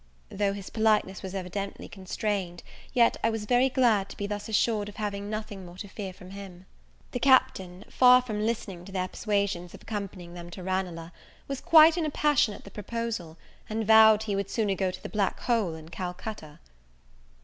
Though 0.31 0.53
his 0.53 0.71
politeness 0.71 1.21
was 1.21 1.35
evidently 1.35 1.87
constrained, 1.87 2.63
yet 2.91 3.17
I 3.23 3.29
was 3.29 3.45
very 3.45 3.69
glad 3.69 4.09
to 4.09 4.17
be 4.17 4.25
thus 4.25 4.49
assured 4.49 4.89
of 4.89 4.95
having 4.95 5.29
nothing 5.29 5.63
more 5.63 5.77
to 5.77 5.87
fear 5.87 6.11
from 6.11 6.31
him. 6.31 6.65
The 7.11 7.19
Captain, 7.19 7.85
far 7.87 8.19
from 8.23 8.43
listening 8.43 8.83
to 8.85 8.91
their 8.91 9.07
persuasions 9.09 9.75
of 9.75 9.83
accompanying 9.83 10.33
them 10.33 10.49
to 10.49 10.63
Ranelagh, 10.63 11.11
was 11.47 11.61
quite 11.61 11.97
in 11.97 12.05
a 12.07 12.09
passion 12.09 12.55
at 12.55 12.63
the 12.63 12.71
proposal, 12.71 13.37
and 13.69 13.85
vowed 13.85 14.23
he 14.23 14.35
would 14.35 14.49
sooner 14.49 14.73
go 14.73 14.89
to 14.89 15.03
the 15.03 15.07
Blackhole 15.07 15.75
in 15.75 15.89
Calcutta. 15.89 16.57